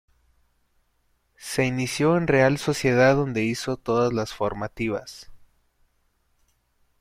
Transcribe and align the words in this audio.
Se 1.37 1.63
inició 1.63 2.17
en 2.17 2.25
Real 2.25 2.57
Sociedad 2.57 3.15
donde 3.15 3.43
hizo 3.43 3.77
todas 3.77 4.11
las 4.13 4.33
formativas. 4.33 5.29